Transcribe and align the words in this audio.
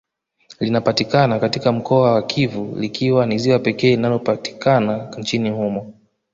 Linapatikana 0.59 1.39
katika 1.39 1.71
mkoa 1.71 2.11
wa 2.11 2.21
Kivu 2.21 2.75
likiwa 2.79 3.25
ni 3.25 3.37
ziwa 3.37 3.59
pekee 3.59 3.89
linalopatikana 3.95 5.11
nchini 5.17 5.49
humo 5.49 5.93